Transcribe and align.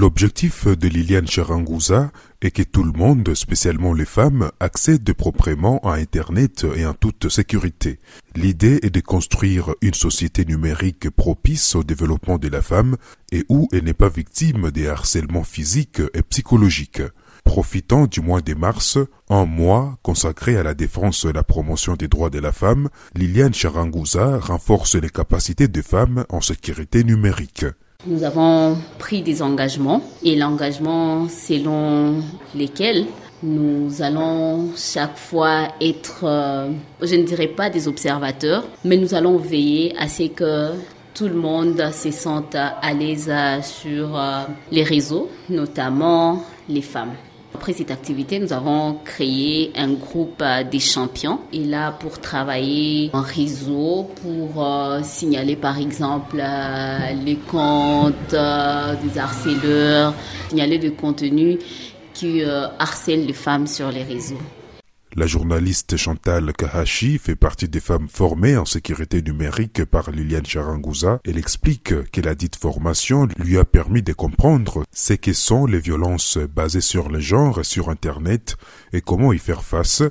L'objectif 0.00 0.66
de 0.66 0.88
Liliane 0.88 1.28
Charangouza 1.28 2.10
est 2.40 2.52
que 2.52 2.62
tout 2.62 2.84
le 2.84 2.92
monde, 2.92 3.34
spécialement 3.34 3.92
les 3.92 4.06
femmes, 4.06 4.50
accède 4.58 5.12
proprement 5.12 5.78
à 5.80 5.96
Internet 5.96 6.66
et 6.74 6.86
en 6.86 6.94
toute 6.94 7.28
sécurité. 7.28 7.98
L'idée 8.34 8.78
est 8.80 8.88
de 8.88 9.00
construire 9.00 9.74
une 9.82 9.92
société 9.92 10.46
numérique 10.46 11.10
propice 11.10 11.74
au 11.74 11.84
développement 11.84 12.38
de 12.38 12.48
la 12.48 12.62
femme 12.62 12.96
et 13.30 13.44
où 13.50 13.68
elle 13.72 13.84
n'est 13.84 13.92
pas 13.92 14.08
victime 14.08 14.70
des 14.70 14.88
harcèlements 14.88 15.44
physiques 15.44 16.00
et 16.14 16.22
psychologiques. 16.22 17.02
Profitant 17.44 18.06
du 18.06 18.22
mois 18.22 18.40
de 18.40 18.54
mars, 18.54 18.96
un 19.28 19.44
mois 19.44 19.98
consacré 20.02 20.56
à 20.56 20.62
la 20.62 20.72
défense 20.72 21.26
et 21.26 21.34
la 21.34 21.42
promotion 21.42 21.96
des 21.96 22.08
droits 22.08 22.30
de 22.30 22.38
la 22.38 22.52
femme, 22.52 22.88
Liliane 23.14 23.52
Charangouza 23.52 24.38
renforce 24.38 24.94
les 24.94 25.10
capacités 25.10 25.68
des 25.68 25.82
femmes 25.82 26.24
en 26.30 26.40
sécurité 26.40 27.04
numérique. 27.04 27.66
Nous 28.06 28.24
avons 28.24 28.78
pris 28.98 29.20
des 29.20 29.42
engagements 29.42 30.00
et 30.22 30.34
l'engagement 30.34 31.28
selon 31.28 32.22
lesquels 32.54 33.04
nous 33.42 34.00
allons 34.00 34.70
chaque 34.74 35.18
fois 35.18 35.68
être, 35.82 36.24
euh, 36.24 36.70
je 37.02 37.14
ne 37.14 37.24
dirais 37.24 37.48
pas 37.48 37.68
des 37.68 37.88
observateurs, 37.88 38.64
mais 38.84 38.96
nous 38.96 39.14
allons 39.14 39.36
veiller 39.36 39.94
à 39.98 40.08
ce 40.08 40.28
que 40.28 40.70
tout 41.12 41.28
le 41.28 41.34
monde 41.34 41.90
se 41.92 42.10
sente 42.10 42.54
à 42.54 42.92
l'aise 42.94 43.30
sur 43.62 44.18
euh, 44.18 44.44
les 44.70 44.82
réseaux, 44.82 45.28
notamment 45.50 46.42
les 46.70 46.82
femmes. 46.82 47.12
Après 47.60 47.74
cette 47.74 47.90
activité, 47.90 48.38
nous 48.38 48.54
avons 48.54 48.94
créé 49.04 49.70
un 49.76 49.92
groupe 49.92 50.40
euh, 50.40 50.64
des 50.64 50.78
champions 50.78 51.40
et 51.52 51.62
là 51.62 51.92
pour 51.92 52.18
travailler 52.18 53.10
en 53.12 53.20
réseau, 53.20 54.08
pour 54.22 54.64
euh, 54.64 55.02
signaler 55.02 55.56
par 55.56 55.76
exemple 55.76 56.38
euh, 56.40 57.12
les 57.22 57.36
comptes 57.36 58.30
des 58.30 59.18
harceleurs, 59.18 60.14
signaler 60.48 60.78
le 60.78 60.92
contenu 60.92 61.58
qui 62.14 62.42
harcèle 62.78 63.26
les 63.26 63.34
femmes 63.34 63.66
sur 63.66 63.90
les 63.90 64.04
réseaux. 64.04 64.38
La 65.16 65.26
journaliste 65.26 65.96
Chantal 65.96 66.52
Kahashi 66.52 67.18
fait 67.18 67.34
partie 67.34 67.68
des 67.68 67.80
femmes 67.80 68.06
formées 68.08 68.56
en 68.56 68.64
sécurité 68.64 69.22
numérique 69.22 69.84
par 69.84 70.12
Liliane 70.12 70.46
Charangouza. 70.46 71.18
Elle 71.26 71.36
explique 71.36 72.10
que 72.12 72.20
la 72.20 72.36
dite 72.36 72.54
formation 72.54 73.26
lui 73.36 73.58
a 73.58 73.64
permis 73.64 74.02
de 74.02 74.12
comprendre 74.12 74.84
ce 74.92 75.14
que 75.14 75.32
sont 75.32 75.66
les 75.66 75.80
violences 75.80 76.38
basées 76.38 76.80
sur 76.80 77.08
le 77.08 77.18
genre 77.18 77.64
sur 77.64 77.88
Internet 77.88 78.56
et 78.92 79.00
comment 79.00 79.32
y 79.32 79.38
faire 79.38 79.64
face. 79.64 80.04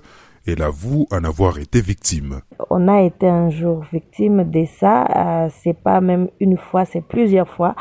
Elle 0.46 0.62
avoue 0.62 1.08
en 1.12 1.24
avoir 1.24 1.60
été 1.60 1.80
victime. 1.80 2.42
On 2.70 2.90
a 2.90 3.02
été 3.02 3.28
un 3.28 3.50
jour 3.50 3.86
victime 3.94 4.52
de 4.52 4.66
ça. 4.66 5.06
Euh, 5.16 5.50
c'est 5.64 5.82
pas 5.82 6.02
même 6.02 6.28
une 6.42 6.58
fois, 6.58 6.84
c'est 6.84 7.06
plusieurs 7.08 7.48
fois. 7.48 7.74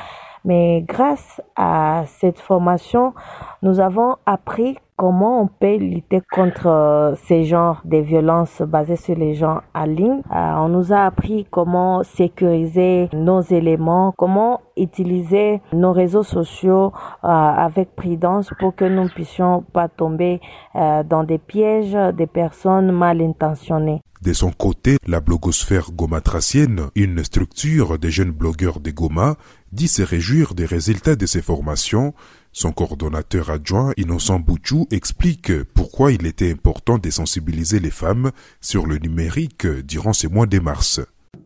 Mais 0.48 0.82
grâce 0.88 1.42
à 1.56 2.04
cette 2.06 2.40
formation, 2.40 3.12
nous 3.60 3.80
avons 3.80 4.16
appris 4.24 4.78
comment 4.96 5.42
on 5.42 5.46
peut 5.46 5.76
lutter 5.76 6.22
contre 6.32 6.68
euh, 6.68 7.14
ces 7.16 7.44
genres 7.44 7.82
de 7.84 7.98
violences 7.98 8.62
basées 8.62 8.96
sur 8.96 9.14
les 9.14 9.34
gens 9.34 9.60
en 9.74 9.84
ligne. 9.84 10.22
Euh, 10.34 10.54
on 10.56 10.70
nous 10.70 10.94
a 10.94 11.04
appris 11.04 11.46
comment 11.50 12.02
sécuriser 12.02 13.10
nos 13.12 13.42
éléments, 13.42 14.14
comment 14.16 14.62
utiliser 14.78 15.60
nos 15.74 15.92
réseaux 15.92 16.22
sociaux 16.22 16.94
euh, 17.24 17.28
avec 17.28 17.94
prudence 17.94 18.50
pour 18.58 18.74
que 18.74 18.86
nous 18.86 19.04
ne 19.04 19.08
puissions 19.10 19.64
pas 19.74 19.88
tomber 19.88 20.40
dans 20.74 21.24
des 21.24 21.38
pièges 21.38 21.92
des 22.14 22.26
personnes 22.26 22.90
mal 22.92 23.20
intentionnées. 23.20 24.00
De 24.22 24.32
son 24.32 24.50
côté, 24.50 24.96
la 25.06 25.20
blogosphère 25.20 25.92
gomatracienne, 25.92 26.88
une 26.96 27.22
structure 27.22 27.98
des 27.98 28.10
jeunes 28.10 28.32
blogueurs 28.32 28.80
de 28.80 28.90
Goma, 28.90 29.36
dit 29.70 29.86
se 29.86 30.02
réjouir 30.02 30.54
des 30.54 30.66
résultats 30.66 31.14
de 31.14 31.26
ces 31.26 31.40
formations. 31.40 32.14
Son 32.52 32.72
coordonnateur 32.72 33.50
adjoint, 33.50 33.92
Innocent 33.96 34.40
Bouchou, 34.40 34.88
explique 34.90 35.52
pourquoi 35.74 36.10
il 36.10 36.26
était 36.26 36.50
important 36.50 36.98
de 36.98 37.10
sensibiliser 37.10 37.78
les 37.78 37.90
femmes 37.90 38.32
sur 38.60 38.86
le 38.86 38.98
numérique 38.98 39.66
durant 39.66 40.12
ces 40.12 40.28
mois 40.28 40.46
de 40.46 40.58
mars. 40.58 41.00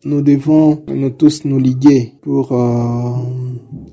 Nous 0.05 0.23
devons 0.23 0.85
tous 1.19 1.45
nous 1.45 1.59
liguer 1.59 2.15
pour 2.23 2.53
euh, 2.53 3.15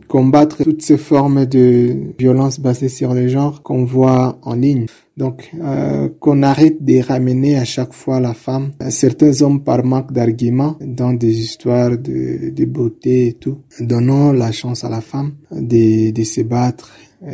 combattre 0.09 0.64
toutes 0.64 0.81
ces 0.81 0.97
formes 0.97 1.46
de 1.46 2.14
violence 2.18 2.59
basées 2.59 2.90
sur 2.90 3.14
le 3.14 3.28
genre 3.30 3.62
qu'on 3.64 3.86
voit 3.86 4.40
en 4.42 4.56
ligne. 4.56 4.88
Donc, 5.16 5.52
euh, 5.62 6.09
qu'on 6.20 6.44
arrête 6.44 6.84
de 6.84 7.02
ramener 7.02 7.58
à 7.58 7.66
chaque 7.66 7.94
fois 7.94 8.20
la 8.20 8.34
femme. 8.34 8.72
Certains 8.90 9.42
hommes, 9.42 9.64
par 9.64 9.84
manque 9.86 10.12
d'arguments, 10.12 10.78
dans 10.81 11.14
des 11.14 11.40
histoires 11.40 11.97
de, 11.97 12.50
de, 12.50 12.66
beauté 12.66 13.28
et 13.28 13.34
tout, 13.34 13.59
donnons 13.80 14.31
la 14.31 14.52
chance 14.52 14.84
à 14.84 14.90
la 14.90 15.02
femme 15.02 15.34
de, 15.52 16.12
de 16.12 16.24
se 16.24 16.41
battre 16.41 16.90
euh, 17.24 17.31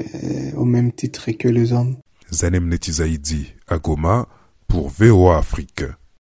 au 0.57 0.65
même 0.65 0.91
titre 0.91 1.31
que 1.31 1.47
les 1.47 1.71
hommes. 1.73 1.95
Zanem 2.33 2.67
Netizaidi, 2.67 3.53
à 3.67 3.77
Goma, 3.77 4.27
pour 4.67 4.89
VOA 4.89 5.37
Afrique. 5.37 5.83